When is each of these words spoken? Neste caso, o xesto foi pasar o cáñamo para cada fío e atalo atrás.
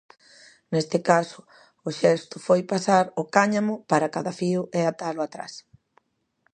Neste 0.73 0.97
caso, 1.09 1.39
o 1.87 1.89
xesto 1.99 2.35
foi 2.45 2.61
pasar 2.73 3.05
o 3.21 3.23
cáñamo 3.35 3.73
para 3.89 4.11
cada 4.15 4.33
fío 4.39 4.61
e 4.77 4.79
atalo 4.83 5.21
atrás. 5.23 5.53